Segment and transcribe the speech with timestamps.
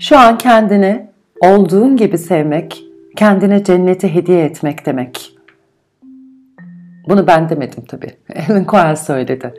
[0.00, 1.06] Şu an kendini
[1.40, 2.84] olduğun gibi sevmek,
[3.16, 5.36] kendine cenneti hediye etmek demek.
[7.08, 8.14] Bunu ben demedim tabii.
[8.34, 9.54] Ellen Cohen söyledi.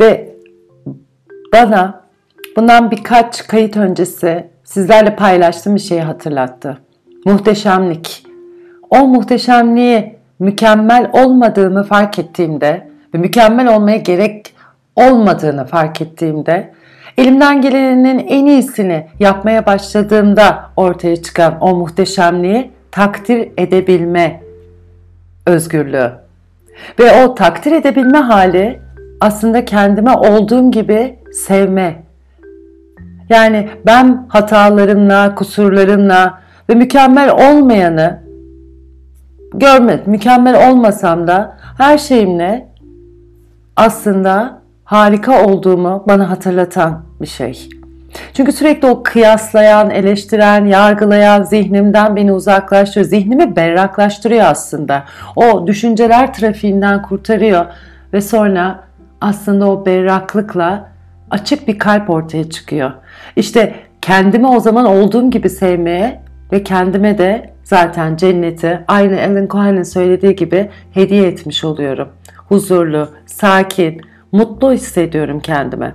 [0.00, 0.34] Ve
[1.52, 2.04] bana
[2.56, 6.78] bundan birkaç kayıt öncesi sizlerle paylaştığım bir şeyi hatırlattı.
[7.24, 8.26] Muhteşemlik.
[8.90, 14.54] O muhteşemliği mükemmel olmadığımı fark ettiğimde ve mükemmel olmaya gerek
[14.96, 16.72] olmadığını fark ettiğimde
[17.18, 24.40] elimden gelenin en iyisini yapmaya başladığımda ortaya çıkan o muhteşemliği takdir edebilme
[25.46, 26.12] özgürlüğü.
[26.98, 28.80] Ve o takdir edebilme hali
[29.20, 32.02] aslında kendime olduğum gibi sevme.
[33.28, 38.18] Yani ben hatalarımla, kusurlarımla ve mükemmel olmayanı
[39.54, 40.04] görmedim.
[40.06, 42.68] Mükemmel olmasam da her şeyimle
[43.76, 44.57] aslında
[44.88, 47.68] harika olduğumu bana hatırlatan bir şey.
[48.34, 53.10] Çünkü sürekli o kıyaslayan, eleştiren, yargılayan zihnimden beni uzaklaştırıyor.
[53.10, 55.04] Zihnimi berraklaştırıyor aslında.
[55.36, 57.66] O düşünceler trafiğinden kurtarıyor
[58.12, 58.84] ve sonra
[59.20, 60.88] aslında o berraklıkla
[61.30, 62.92] açık bir kalp ortaya çıkıyor.
[63.36, 66.20] İşte kendimi o zaman olduğum gibi sevmeye
[66.52, 72.08] ve kendime de zaten cenneti aynı Ellen Cohen'in söylediği gibi hediye etmiş oluyorum.
[72.48, 75.94] Huzurlu, sakin, mutlu hissediyorum kendime.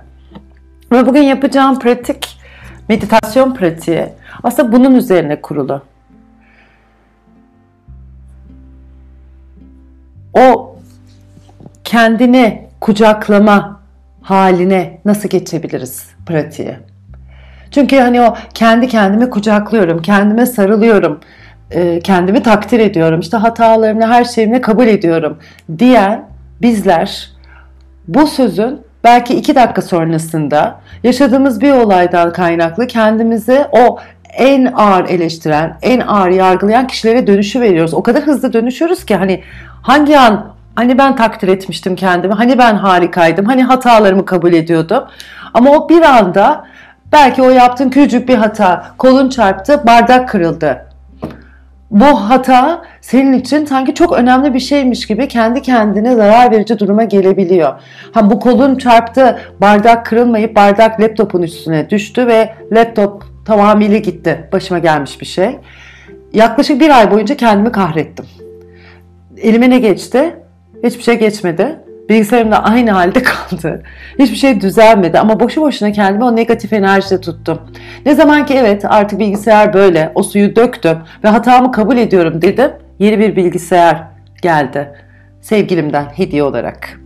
[0.92, 2.38] Ve bugün yapacağım pratik,
[2.88, 4.06] meditasyon pratiği
[4.42, 5.82] aslında bunun üzerine kurulu.
[10.34, 10.76] O
[11.84, 13.80] kendini kucaklama
[14.22, 16.76] haline nasıl geçebiliriz pratiği?
[17.70, 21.20] Çünkü hani o kendi kendimi kucaklıyorum, kendime sarılıyorum,
[21.70, 25.38] e, kendimi takdir ediyorum, işte hatalarımı, her şeyimi kabul ediyorum
[25.78, 26.28] diyen
[26.62, 27.33] bizler
[28.08, 33.98] bu sözün belki iki dakika sonrasında yaşadığımız bir olaydan kaynaklı kendimizi o
[34.36, 37.94] en ağır eleştiren, en ağır yargılayan kişilere dönüşü veriyoruz.
[37.94, 39.42] O kadar hızlı dönüşüyoruz ki hani
[39.82, 45.04] hangi an hani ben takdir etmiştim kendimi, hani ben harikaydım, hani hatalarımı kabul ediyordum.
[45.54, 46.64] Ama o bir anda
[47.12, 50.86] belki o yaptığın küçük bir hata, kolun çarptı, bardak kırıldı
[51.94, 57.04] bu hata senin için sanki çok önemli bir şeymiş gibi kendi kendine zarar verici duruma
[57.04, 57.72] gelebiliyor.
[58.12, 64.48] Ha bu kolun çarptı, bardak kırılmayıp bardak laptopun üstüne düştü ve laptop tamamıyla gitti.
[64.52, 65.58] Başıma gelmiş bir şey.
[66.32, 68.26] Yaklaşık bir ay boyunca kendimi kahrettim.
[69.36, 70.36] Elime ne geçti?
[70.84, 71.78] Hiçbir şey geçmedi.
[72.08, 73.82] Bilgisayarım da aynı halde kaldı.
[74.18, 77.60] Hiçbir şey düzelmedi ama boşu boşuna kendimi o negatif enerjide tuttum.
[78.06, 82.70] Ne zaman ki evet artık bilgisayar böyle, o suyu döktüm ve hatamı kabul ediyorum dedim.
[82.98, 84.02] Yeni bir bilgisayar
[84.42, 84.88] geldi
[85.40, 87.00] sevgilimden hediye olarak.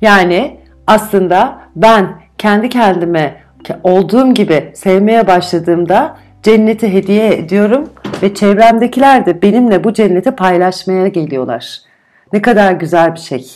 [0.00, 2.08] Yani aslında ben
[2.38, 3.36] kendi kendime
[3.82, 7.90] olduğum gibi sevmeye başladığımda cenneti hediye ediyorum
[8.22, 11.78] ve çevremdekiler de benimle bu cenneti paylaşmaya geliyorlar.
[12.32, 13.46] Ne kadar güzel bir şey.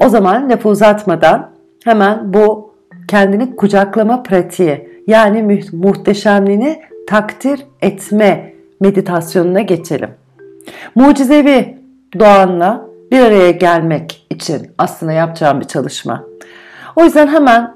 [0.00, 1.50] O zaman lafı uzatmadan
[1.84, 2.74] hemen bu
[3.08, 10.10] kendini kucaklama pratiği yani muhteşemliğini takdir etme meditasyonuna geçelim.
[10.94, 11.78] Mucizevi
[12.18, 16.24] doğanla bir araya gelmek için aslında yapacağım bir çalışma.
[16.96, 17.74] O yüzden hemen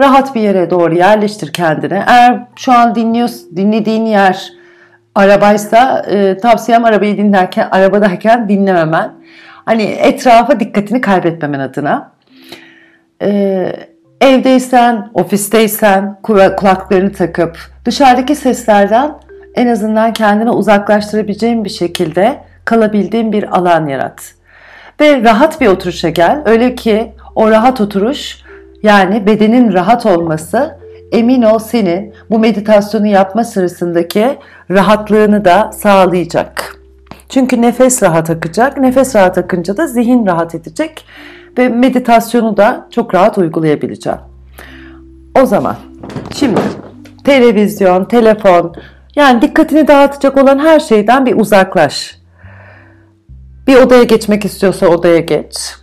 [0.00, 2.02] rahat bir yere doğru yerleştir kendini.
[2.06, 4.52] Eğer şu an dinliyorsun, dinlediğin yer
[5.14, 9.12] arabaysa e, tavsiyem arabayı dinlerken, arabadayken dinlememen.
[9.66, 12.12] Hani etrafa dikkatini kaybetmemen adına.
[13.22, 13.72] Ee,
[14.20, 19.14] evdeysen, ofisteysen kulaklarını takıp dışarıdaki seslerden
[19.54, 24.34] en azından kendini uzaklaştırabileceğin bir şekilde kalabildiğin bir alan yarat.
[25.00, 26.42] Ve rahat bir oturuşa gel.
[26.44, 28.38] Öyle ki o rahat oturuş
[28.82, 30.78] yani bedenin rahat olması
[31.12, 34.38] emin ol senin bu meditasyonu yapma sırasındaki
[34.70, 36.65] rahatlığını da sağlayacak.
[37.28, 38.78] Çünkü nefes rahat akacak.
[38.78, 41.04] Nefes rahat akınca da zihin rahat edecek
[41.58, 44.18] ve meditasyonu da çok rahat uygulayabileceğim.
[45.42, 45.76] O zaman
[46.34, 46.60] şimdi
[47.24, 48.74] televizyon, telefon
[49.16, 52.18] yani dikkatini dağıtacak olan her şeyden bir uzaklaş.
[53.66, 55.74] Bir odaya geçmek istiyorsa odaya geç.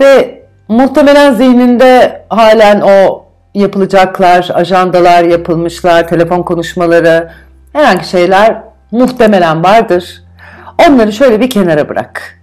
[0.00, 7.30] Ve muhtemelen zihninde halen o yapılacaklar, ajandalar yapılmışlar, telefon konuşmaları,
[7.72, 10.22] herhangi şeyler muhtemelen vardır.
[10.88, 12.40] Onları şöyle bir kenara bırak.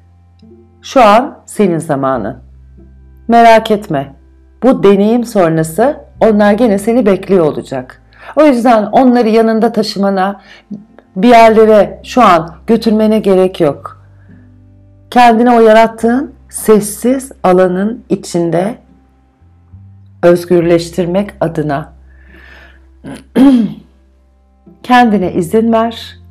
[0.82, 2.38] Şu an senin zamanın.
[3.28, 4.16] Merak etme.
[4.64, 8.02] Bu deneyim sonrası onlar gene seni bekliyor olacak.
[8.36, 10.42] O yüzden onları yanında taşımana,
[11.16, 14.04] bir yerlere şu an götürmene gerek yok.
[15.12, 18.76] Kendine o yarattığın sessiz alanın içinde
[20.24, 21.94] özgürleştirmek adına
[24.84, 26.23] Kendine izin ver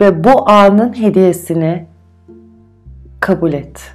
[0.00, 1.86] ve bu anın hediyesini
[3.20, 3.92] kabul et.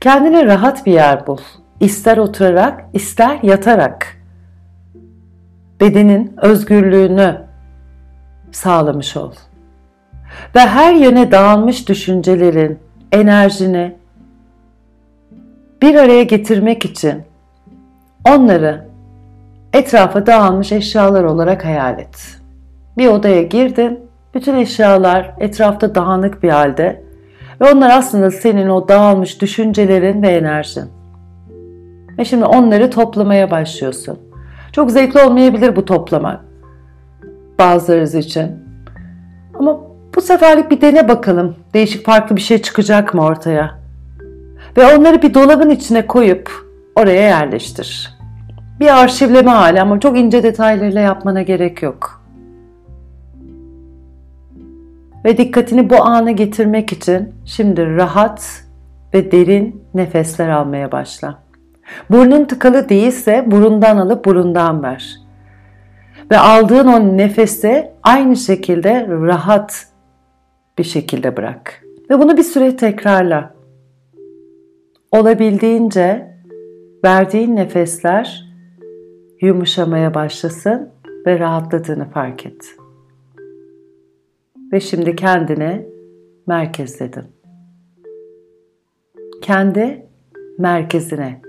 [0.00, 1.38] Kendine rahat bir yer bul.
[1.80, 4.16] İster oturarak, ister yatarak.
[5.80, 7.40] Bedenin özgürlüğünü
[8.52, 9.32] sağlamış ol.
[10.54, 12.78] Ve her yöne dağılmış düşüncelerin,
[13.12, 13.96] enerjini
[15.82, 17.22] bir araya getirmek için
[18.28, 18.88] onları
[19.72, 22.38] etrafa dağılmış eşyalar olarak hayal et.
[22.98, 24.03] Bir odaya girdin,
[24.34, 27.04] bütün eşyalar etrafta dağınık bir halde
[27.60, 30.84] ve onlar aslında senin o dağılmış düşüncelerin ve enerjin.
[32.18, 34.18] Ve şimdi onları toplamaya başlıyorsun.
[34.72, 36.40] Çok zevkli olmayabilir bu toplamak
[37.58, 38.50] bazılarınız için.
[39.58, 39.80] Ama
[40.14, 41.56] bu seferlik bir dene bakalım.
[41.74, 43.78] Değişik farklı bir şey çıkacak mı ortaya?
[44.76, 46.50] Ve onları bir dolabın içine koyup
[46.96, 48.18] oraya yerleştir.
[48.80, 52.23] Bir arşivleme hali ama çok ince detaylarıyla yapmana gerek yok.
[55.24, 58.64] Ve dikkatini bu ana getirmek için şimdi rahat
[59.14, 61.42] ve derin nefesler almaya başla.
[62.10, 65.20] Burnun tıkalı değilse burundan alıp burundan ver.
[66.30, 69.86] Ve aldığın o nefesi aynı şekilde rahat
[70.78, 71.82] bir şekilde bırak.
[72.10, 73.54] Ve bunu bir süre tekrarla.
[75.12, 76.34] Olabildiğince
[77.04, 78.44] verdiğin nefesler
[79.40, 80.90] yumuşamaya başlasın
[81.26, 82.83] ve rahatladığını fark et.
[84.74, 85.86] Ve şimdi kendini
[86.46, 87.24] merkezledin.
[89.42, 90.06] Kendi
[90.58, 91.40] merkezine,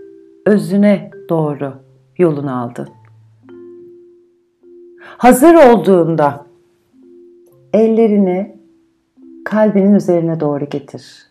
[0.45, 1.73] özüne doğru
[2.17, 2.89] yolunu aldın.
[4.99, 6.45] Hazır olduğunda
[7.73, 8.57] ellerini
[9.45, 11.27] kalbinin üzerine doğru getir.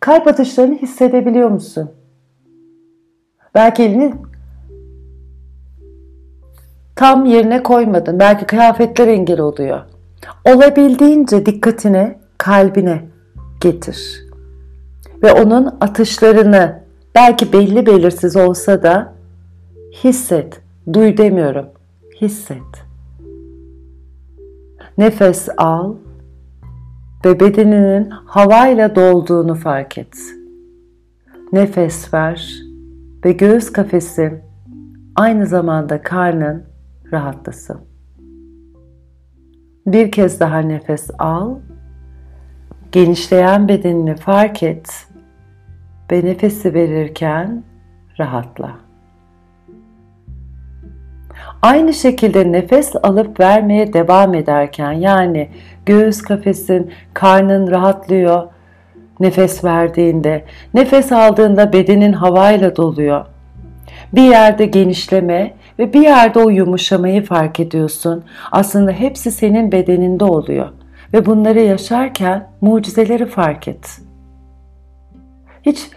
[0.00, 1.90] Kalp atışlarını hissedebiliyor musun?
[3.54, 4.14] Belki elini
[6.96, 8.18] tam yerine koymadın.
[8.18, 9.97] Belki kıyafetler engel oluyor.
[10.44, 13.08] Olabildiğince dikkatini kalbine
[13.60, 14.24] getir.
[15.22, 16.82] Ve onun atışlarını
[17.14, 19.14] belki belli belirsiz olsa da
[20.04, 20.60] hisset.
[20.92, 21.66] Duy demiyorum.
[22.20, 22.84] Hisset.
[24.98, 25.94] Nefes al
[27.24, 30.16] ve bedeninin havayla dolduğunu fark et.
[31.52, 32.62] Nefes ver
[33.24, 34.40] ve göğüs kafesin
[35.16, 36.64] aynı zamanda karnın
[37.12, 37.87] rahatlasın.
[39.92, 41.54] Bir kez daha nefes al.
[42.92, 45.06] Genişleyen bedenini fark et
[46.12, 47.62] ve nefesi verirken
[48.18, 48.70] rahatla.
[51.62, 55.48] Aynı şekilde nefes alıp vermeye devam ederken yani
[55.86, 58.42] göğüs kafesin, karnın rahatlıyor
[59.20, 60.44] nefes verdiğinde,
[60.74, 63.26] nefes aldığında bedenin havayla doluyor.
[64.12, 68.24] Bir yerde genişleme ve bir yerde o yumuşamayı fark ediyorsun.
[68.52, 70.68] Aslında hepsi senin bedeninde oluyor
[71.12, 74.00] ve bunları yaşarken mucizeleri fark et.
[75.62, 75.90] Hiç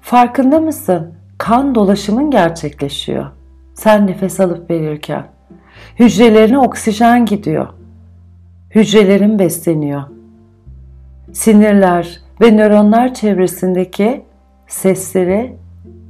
[0.00, 1.14] farkında mısın?
[1.38, 3.26] Kan dolaşımın gerçekleşiyor.
[3.74, 5.26] Sen nefes alıp verirken.
[5.98, 7.68] Hücrelerine oksijen gidiyor.
[8.74, 10.02] Hücrelerin besleniyor.
[11.32, 14.24] Sinirler ve nöronlar çevresindeki
[14.66, 15.56] sesleri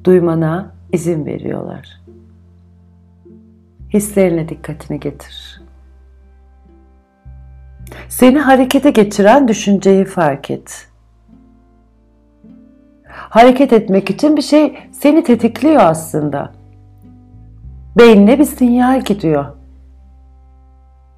[0.05, 2.02] duymana izin veriyorlar.
[3.93, 5.63] Hislerine dikkatini getir.
[8.09, 10.89] Seni harekete geçiren düşünceyi fark et.
[13.09, 16.53] Hareket etmek için bir şey seni tetikliyor aslında.
[17.99, 19.45] Beynine bir sinyal gidiyor.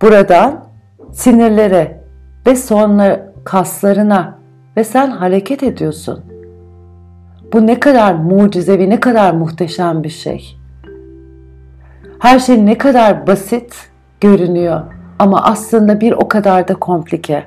[0.02, 0.64] Buradan
[1.12, 2.04] sinirlere
[2.46, 4.38] ve sonra kaslarına
[4.76, 6.24] ve sen hareket ediyorsun.
[7.52, 10.63] Bu ne kadar mucizevi, ne kadar muhteşem bir şey.
[12.24, 13.90] Her şey ne kadar basit
[14.20, 14.80] görünüyor
[15.18, 17.44] ama aslında bir o kadar da komplike.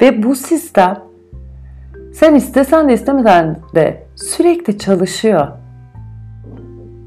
[0.00, 1.02] Ve bu sistem
[2.12, 5.48] sen istesen de istemeden de sürekli çalışıyor.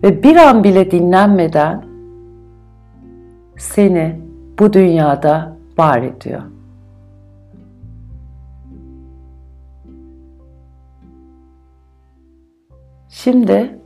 [0.04, 1.86] Ve bir an bile dinlenmeden
[3.58, 4.22] seni
[4.60, 6.42] bu dünyada var ediyor.
[13.10, 13.80] Şimdi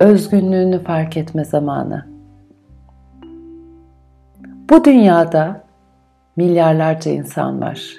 [0.00, 2.07] özgünlüğünü fark etme zamanı.
[4.70, 5.64] Bu dünyada
[6.36, 7.96] milyarlarca insan var.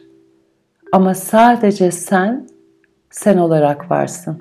[0.92, 2.48] Ama sadece sen
[3.10, 4.38] sen olarak varsın.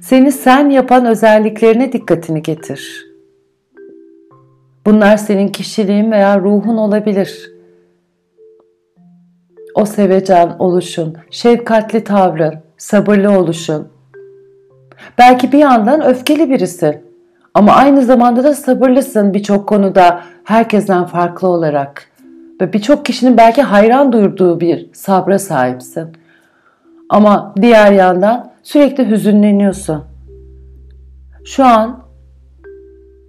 [0.00, 3.06] Seni sen yapan özelliklerine dikkatini getir.
[4.86, 7.52] Bunlar senin kişiliğin veya ruhun olabilir.
[9.74, 13.88] O sevecen oluşun, şefkatli tavrın, sabırlı oluşun.
[15.18, 17.11] Belki bir yandan öfkeli birisin.
[17.54, 22.08] Ama aynı zamanda da sabırlısın birçok konuda herkesten farklı olarak.
[22.60, 26.08] Ve birçok kişinin belki hayran duyduğu bir sabra sahipsin.
[27.08, 30.04] Ama diğer yandan sürekli hüzünleniyorsun.
[31.44, 32.04] Şu an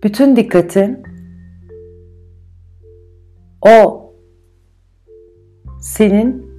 [0.04, 1.04] bütün dikkatin
[3.62, 4.04] o
[5.82, 6.54] senin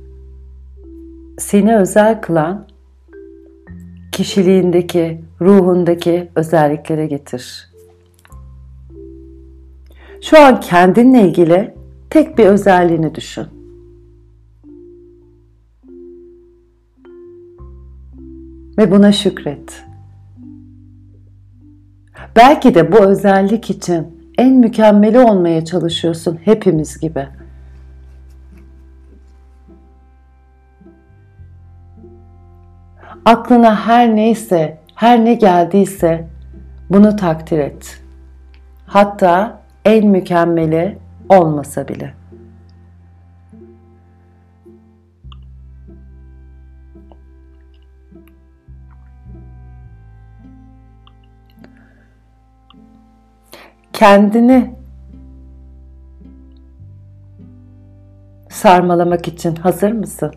[1.39, 2.67] seni özel kılan
[4.15, 7.71] kişiliğindeki, ruhundaki özelliklere getir.
[10.23, 11.75] Şu an kendinle ilgili
[12.11, 13.45] tek bir özelliğini düşün.
[18.79, 19.85] Ve buna şükret.
[22.37, 24.07] Belki de bu özellik için
[24.39, 27.29] en mükemmeli olmaya çalışıyorsun hepimiz gibi.
[33.25, 36.29] Aklına her neyse, her ne geldiyse
[36.91, 38.01] bunu takdir et.
[38.87, 42.15] Hatta en mükemmeli olmasa bile.
[53.93, 54.75] Kendini
[58.49, 60.35] sarmalamak için hazır mısın?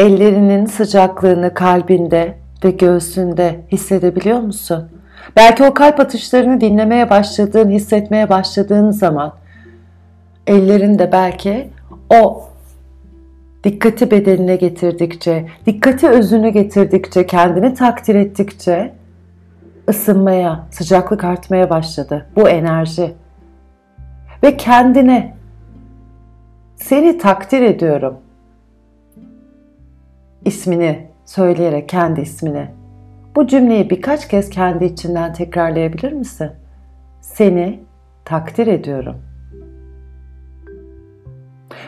[0.00, 4.88] Ellerinin sıcaklığını kalbinde ve göğsünde hissedebiliyor musun?
[5.36, 9.32] Belki o kalp atışlarını dinlemeye başladığın, hissetmeye başladığın zaman
[10.46, 11.70] ellerin de belki
[12.10, 12.44] o
[13.64, 18.92] dikkati bedenine getirdikçe, dikkati özünü getirdikçe, kendini takdir ettikçe
[19.88, 22.26] ısınmaya, sıcaklık artmaya başladı.
[22.36, 23.14] Bu enerji.
[24.42, 25.36] Ve kendine
[26.76, 28.18] seni takdir ediyorum
[30.50, 32.66] ismini söyleyerek kendi ismini.
[33.36, 36.50] Bu cümleyi birkaç kez kendi içinden tekrarlayabilir misin?
[37.20, 37.80] Seni
[38.24, 39.16] takdir ediyorum.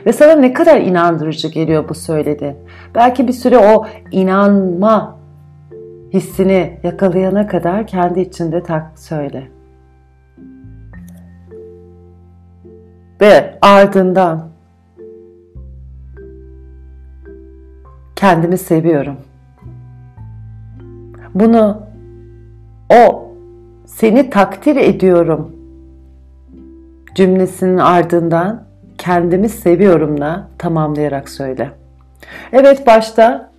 [0.07, 2.57] Ve sana ne kadar inandırıcı geliyor bu söylediğin.
[2.95, 5.19] Belki bir süre o inanma
[6.13, 9.49] hissini yakalayana kadar kendi içinde tak söyle.
[13.21, 14.52] Ve ardından
[18.23, 19.17] kendimi seviyorum.
[21.35, 21.83] Bunu
[22.91, 23.33] o
[23.87, 25.57] seni takdir ediyorum
[27.15, 28.65] cümlesinin ardından
[28.99, 31.71] kendimi seviyorumla tamamlayarak söyle.
[32.53, 33.53] Evet başta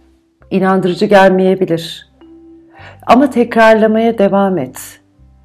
[0.52, 2.14] inandırıcı gelmeyebilir.
[3.08, 5.02] Ama tekrarlamaya devam et.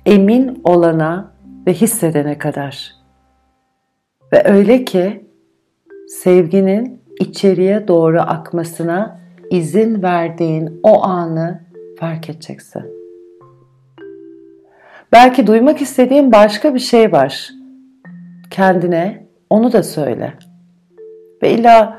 [0.06, 1.32] Emin olana
[1.66, 2.94] ve hissedene kadar.
[4.32, 5.26] Ve öyle ki
[6.08, 9.20] sevginin içeriye doğru akmasına
[9.50, 11.60] izin verdiğin o anı
[12.00, 12.82] fark edeceksin.
[15.12, 17.50] Belki duymak istediğin başka bir şey var.
[18.50, 20.34] Kendine onu da söyle.
[21.42, 21.98] Ve illa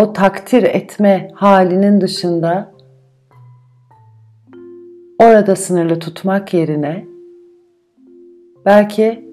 [0.00, 2.72] o takdir etme halinin dışında
[5.18, 7.06] orada sınırlı tutmak yerine
[8.66, 9.30] belki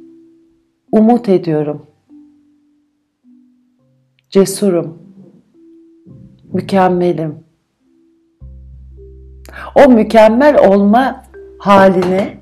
[0.92, 1.86] umut ediyorum.
[4.38, 4.98] Cesurum.
[6.53, 7.36] Mükemmelim.
[9.75, 11.24] O mükemmel olma
[11.60, 12.38] halini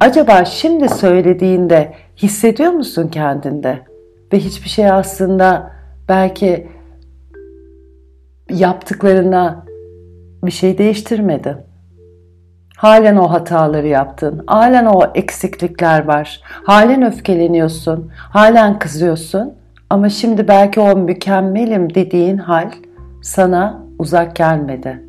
[0.00, 3.78] acaba şimdi söylediğinde hissediyor musun kendinde?
[4.32, 5.72] Ve hiçbir şey aslında
[6.08, 6.68] belki
[8.50, 9.66] yaptıklarına
[10.44, 11.56] bir şey değiştirmedi.
[12.76, 14.44] Halen o hataları yaptın.
[14.46, 16.40] Halen o eksiklikler var.
[16.44, 18.10] Halen öfkeleniyorsun.
[18.14, 19.57] Halen kızıyorsun.
[19.90, 22.70] Ama şimdi belki o mükemmelim dediğin hal
[23.22, 25.04] sana uzak gelmedi.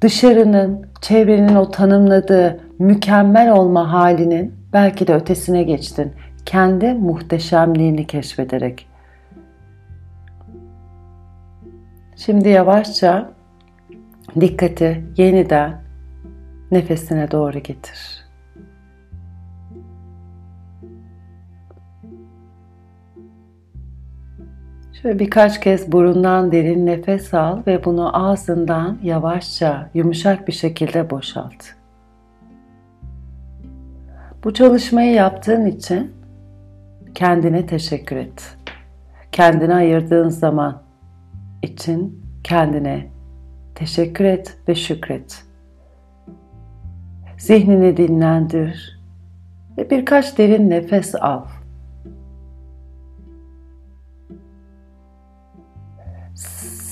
[0.00, 6.12] Dışarının, çevrenin o tanımladığı mükemmel olma halinin belki de ötesine geçtin.
[6.46, 8.86] Kendi muhteşemliğini keşfederek.
[12.16, 13.30] Şimdi yavaşça
[14.40, 15.82] dikkati yeniden
[16.70, 18.19] nefesine doğru getir.
[25.02, 31.64] Şöyle birkaç kez burundan derin nefes al ve bunu ağzından yavaşça, yumuşak bir şekilde boşalt.
[34.44, 36.12] Bu çalışmayı yaptığın için
[37.14, 38.56] kendine teşekkür et.
[39.32, 40.82] Kendine ayırdığın zaman
[41.62, 43.06] için kendine
[43.74, 45.44] teşekkür et ve şükret.
[47.38, 49.00] Zihnini dinlendir
[49.78, 51.44] ve birkaç derin nefes al.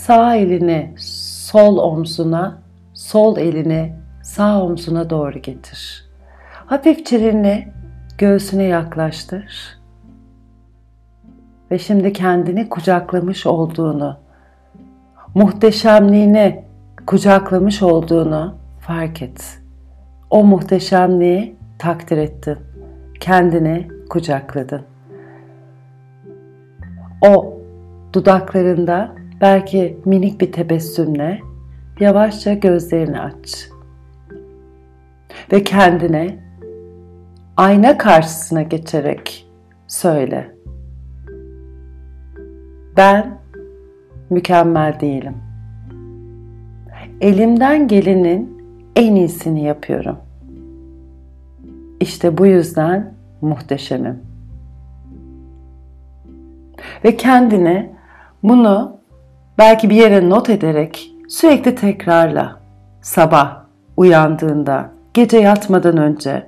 [0.09, 2.59] Sağ elini sol omzuna,
[2.95, 6.05] sol elini sağ omzuna doğru getir.
[6.67, 7.69] Hafif elini
[8.19, 9.79] göğsüne yaklaştır.
[11.71, 14.17] Ve şimdi kendini kucaklamış olduğunu,
[15.35, 16.65] muhteşemliğini
[17.07, 19.61] kucaklamış olduğunu fark et.
[20.31, 22.59] O muhteşemliği takdir ettin.
[23.21, 24.83] Kendini kucakladın.
[27.27, 27.55] O
[28.13, 31.41] dudaklarında belki minik bir tebessümle
[32.01, 33.69] yavaşça gözlerini aç.
[35.53, 36.39] Ve kendine
[37.57, 39.49] ayna karşısına geçerek
[39.87, 40.55] söyle.
[42.97, 43.39] Ben
[44.31, 45.37] mükemmel değilim.
[47.21, 48.63] Elimden gelenin
[48.97, 50.17] en iyisini yapıyorum.
[52.01, 54.23] İşte bu yüzden muhteşemim.
[57.05, 57.95] Ve kendine
[58.43, 58.98] bunu
[59.59, 62.61] belki bir yere not ederek sürekli tekrarla.
[63.03, 63.65] Sabah
[63.97, 66.47] uyandığında, gece yatmadan önce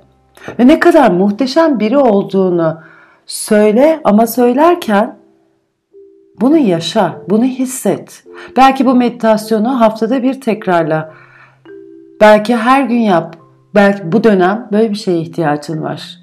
[0.59, 2.81] ve ne kadar muhteşem biri olduğunu
[3.25, 5.17] söyle ama söylerken
[6.41, 8.23] bunu yaşa, bunu hisset.
[8.57, 11.13] Belki bu meditasyonu haftada bir tekrarla.
[12.21, 13.35] Belki her gün yap.
[13.75, 16.17] Belki bu dönem böyle bir şeye ihtiyacın var.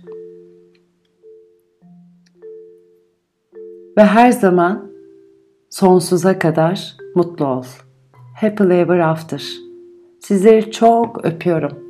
[3.96, 4.87] Ve her zaman
[5.70, 7.64] sonsuza kadar mutlu ol.
[8.40, 9.42] Happily ever after.
[10.20, 11.87] Sizleri çok öpüyorum.